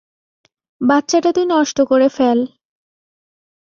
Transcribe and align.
বাচ্চাটা 0.81 1.29
তুই 1.35 1.45
নষ্ট 1.49 1.77
করে 1.81 2.07
ফেল। 2.09 2.39